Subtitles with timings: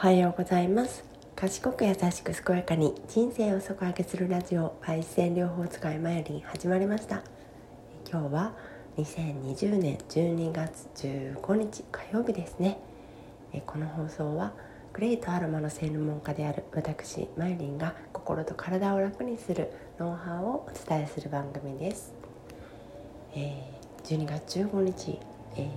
[0.00, 1.02] はようございます。
[1.34, 7.24] 賢く優しく健やかに人生を底上げするラジオバイセン療法使いマヨリン始まりました。
[8.08, 8.54] 今日は
[8.96, 12.78] 2020年12月15日火曜日ですね。
[13.66, 14.52] この放送は
[14.92, 22.14] グレートアロマの専門家である私マヨリンが心と体を楽にするノウハウをお伝えする番組です、
[23.34, 23.64] え、
[24.04, 25.18] 12月15日、
[25.56, 25.68] え、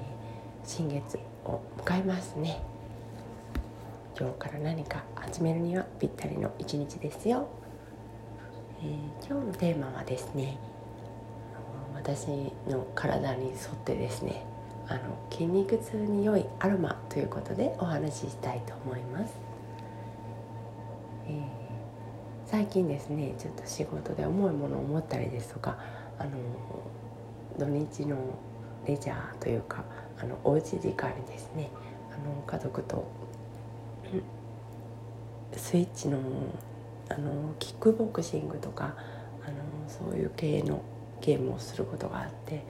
[0.64, 2.62] 新月を迎えますね。
[4.22, 7.48] 今日から何か始めるにはぴったりの一日ですよ、
[8.80, 10.60] えー、今日のテーマはですね
[11.96, 12.28] 私
[12.70, 14.46] の体に沿ってですね
[14.88, 19.34] あの筋肉痛に良いアロマということでお話ししたいと思います、
[21.26, 21.42] えー、
[22.46, 25.80] 最近ですねちょっと仕事で重いものを持ったりですとか
[26.20, 26.30] あの
[27.58, 28.18] 土日の
[28.86, 29.84] レジャーというか
[30.20, 31.72] あのおうち時間にですね
[32.14, 33.21] あの家族と
[35.56, 36.20] スイッチの
[37.10, 38.96] あのキックボクシングとか
[39.46, 40.82] あのそういう系の
[41.20, 42.64] ゲームをすることがあって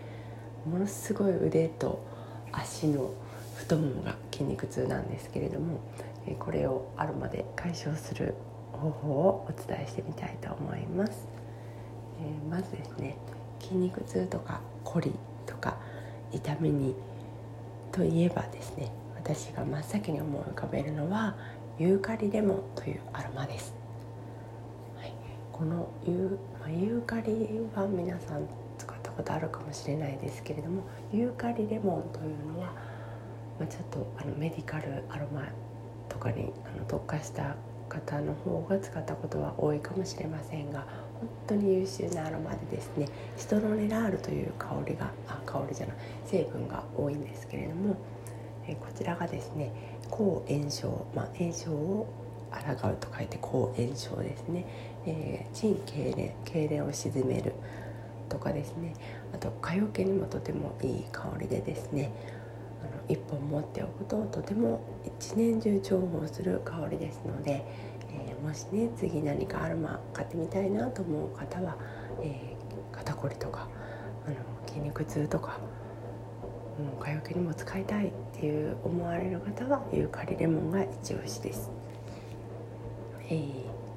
[0.65, 2.03] ものすごい腕と
[2.51, 3.13] 足の
[3.55, 5.79] 太ももが筋肉痛なんですけれども
[6.39, 8.33] これをアロマで解消する
[8.71, 11.27] 方法をお伝えしてみたいと思います、
[12.19, 13.17] え、まずですね
[13.59, 15.11] 筋肉痛とか凝り
[15.45, 15.77] とか
[16.31, 16.95] 痛みに
[17.91, 18.91] といえばですね
[19.23, 21.35] 私が真っ先に思い浮かべるのは
[21.77, 23.75] ユーカリレモンというアロマです、
[24.97, 25.13] はい、
[25.51, 27.31] このユ,、まあ、ユーカリ
[27.75, 28.47] は皆さん
[28.79, 30.81] 使ったことあるかもしれないですけれども
[31.13, 32.73] ユーカリレモンというのは、
[33.59, 35.47] まあ、ちょっとあのメディカルアロマ
[36.09, 37.55] とかにあの特化した
[37.89, 40.87] 方の方が使ったことは多いかもしれませんが
[41.19, 47.95] 本当に優秀なアロマでですねシトロネラールという香りがあ香りじゃない成分が多いんですけれども
[48.67, 49.71] えこちらがですね
[50.09, 52.07] 抗炎症、まあ、炎症を
[52.51, 54.65] 抗うと書いて抗炎症ですね、
[55.05, 57.53] えー、腎痙攣痙攣を鎮める
[58.29, 58.93] とかですね。
[59.33, 62.11] あと蚊よけにもとてもいい香りでですね。
[62.81, 64.81] あの1本持っておくととても
[65.19, 67.63] 一年中重宝する香りですので、
[68.09, 71.77] えー、もしね次何かアロマ買ってみたいなと思う方は、
[72.21, 73.67] えー、肩こりとか
[74.25, 74.35] あの
[74.67, 75.59] 筋肉痛とか
[76.81, 81.69] うん、蚊よけにも使いたいっていう思われる方はユーカリレモンが一押しです、
[83.29, 83.33] え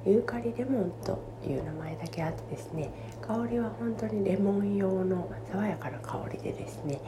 [0.05, 2.91] ー、ユーカリレモンという名前だけあってですね
[3.21, 7.01] 香りは本当にレモン用の爽やかな香りでですね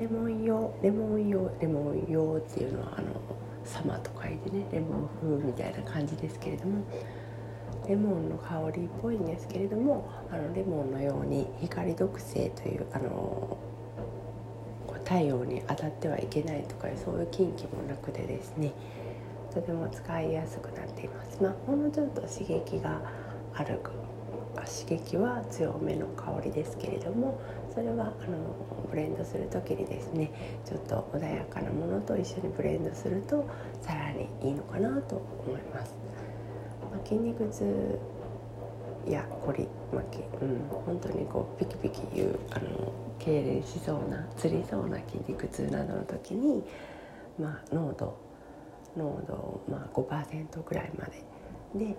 [0.00, 3.20] レモン用レモン用レモン用っていうのはあの
[3.64, 6.84] 様と書いてねレモン風みたいな感じですけれども
[7.88, 13.58] レモンの香りっぽいんですけれどもあのレモンのように光毒性というあの
[15.04, 18.72] 太陽に当たってはいけないとかそういう禁忌もなくてですね。
[19.52, 21.42] とても使いやすくなっています。
[21.42, 23.00] まあほんのちょっと刺激が
[23.54, 23.78] ある
[24.64, 27.40] 刺激は強めの香りですけれども
[27.72, 28.38] それはあの
[28.90, 30.30] ブレンドする時にですね
[30.64, 33.48] ちょっと穏やかなものと一緒にブレンドすると
[33.82, 35.16] さらにいいのかなと
[35.46, 35.94] 思います、
[36.90, 37.98] まあ、筋肉痛
[39.12, 46.64] やこり巻き、うん、本当にこうピキピキいうあの痙攣しそうなつりそうな筋肉痛などの時に、
[47.38, 48.16] まあ、濃度
[48.96, 51.22] 濃度まあ5%ぐらいまで。
[51.74, 51.96] で、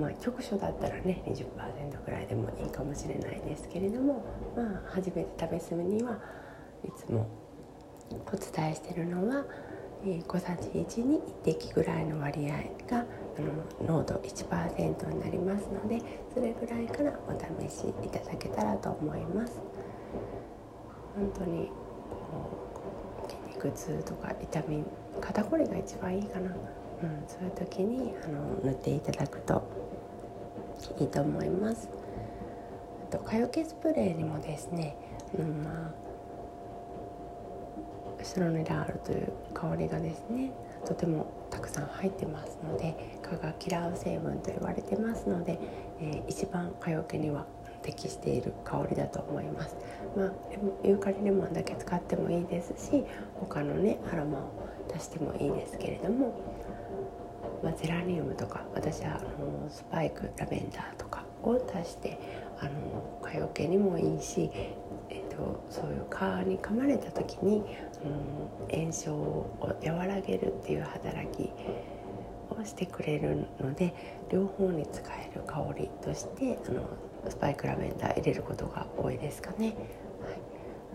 [0.00, 4.24] まあ、局所だったらね20%ぐらいでもいいかもしれないですけれども、
[4.56, 6.18] まあ、初めて食べ進むには
[6.84, 7.28] いつも
[8.10, 9.44] お伝えしてるのは、
[10.08, 12.54] え小さじ1に1滴ぐらいの割合
[12.88, 13.04] が
[13.38, 16.00] あの濃度1%になりますので
[16.32, 19.60] それぐらいからお試しいただけたらと思います。
[21.16, 21.70] 本当に
[22.10, 24.84] こう筋肉痛とか痛み
[25.20, 26.56] 肩こりが一番いいかな、うん、
[27.26, 29.62] そういう時にあの塗っていただくと
[31.00, 31.88] いいと思います。
[33.08, 34.96] あと蚊よけスプレーにもですね、
[35.38, 36.05] うんまあ、
[38.26, 40.50] シロネラールという香りがですね
[40.84, 45.58] とてもたくさん入ってますので蚊が嫌う成分と言われてますので、
[46.00, 47.46] えー、一番蚊よけには
[47.82, 49.76] 適している香りだと思います。
[50.16, 50.32] まあ、
[50.82, 53.04] ユーカリレモンだけ使ってもいいですし
[53.38, 56.34] 他のねアロマを足してもいいですけれども、
[57.62, 62.18] まあ、ゼラニウムとか私はあのスパイクラベンダーとかを足して
[62.58, 64.50] あの蚊よけにもいいし、
[65.36, 67.62] と、そういう蚊に噛まれた時に、
[68.70, 71.50] うん、炎症を和らげるっていう働き
[72.50, 73.94] をしてくれるので
[74.30, 76.88] 両方に使える香りとしてあの
[77.28, 79.66] スパイクラベンダー入れることが多いですかね。
[79.66, 79.74] はい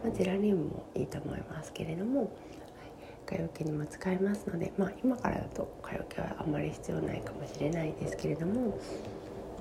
[0.04, 2.30] まあ、ゼラニウムもいいと思いますけれども、はい、
[3.26, 8.80] 蚊よけにも使えますので、まあ、今からだと蚊よけはあまり必要ないかもしれないですけれども、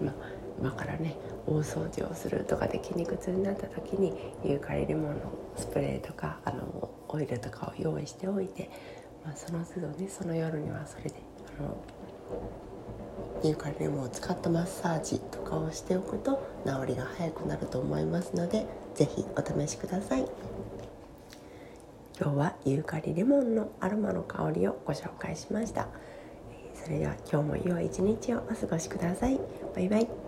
[0.01, 0.15] まあ、
[0.61, 1.17] 今からね
[1.47, 4.13] 大掃除をするとかで筋肉痛になった時に
[4.45, 5.21] ユーカリレモンの
[5.57, 8.71] スプレーとかあのオイルとかを用意しておいて、
[9.25, 11.15] まあ、その都度ねその夜にはそれで
[11.59, 11.77] あの
[13.43, 20.27] ユーカリレモンを使ったマッサージとかをしておくと治りが早くなると思いますので是非お試しください。
[22.21, 25.89] 今日はユーカリレモンのアロマの香りをご紹介しました。
[26.75, 29.41] それでは今日も良い一日をお過ごしください。
[29.75, 30.20] バイバイ。